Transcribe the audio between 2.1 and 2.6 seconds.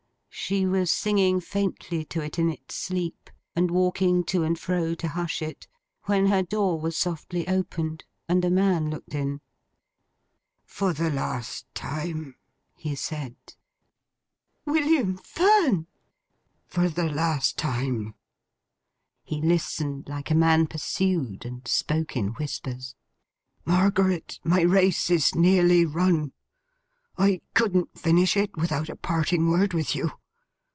it in